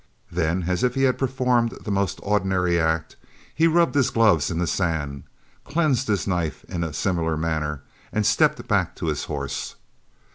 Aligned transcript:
Then, 0.31 0.63
as 0.63 0.83
if 0.83 0.95
he 0.95 1.03
had 1.03 1.19
performed 1.19 1.77
the 1.83 1.91
most 1.91 2.19
ordinary 2.23 2.79
act, 2.79 3.17
he 3.53 3.67
rubbed 3.67 3.93
his 3.93 4.09
gloves 4.09 4.49
in 4.49 4.57
the 4.57 4.65
sand, 4.65 5.25
cleansed 5.63 6.07
his 6.07 6.25
knife 6.25 6.63
in 6.67 6.83
a 6.83 6.91
similar 6.91 7.37
manner, 7.37 7.83
and 8.11 8.25
stepped 8.25 8.67
back 8.67 8.95
to 8.95 9.05
his 9.09 9.25
horse. 9.25 9.75